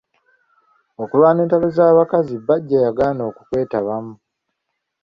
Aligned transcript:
Okulwana 1.03 1.39
entalo 1.41 1.67
z'abakazi 1.77 2.35
baggya 2.47 2.79
yagaana 2.85 3.21
okukwetabamu. 3.29 4.13